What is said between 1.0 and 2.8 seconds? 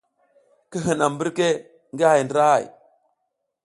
mbirke ngi hay ndra hay.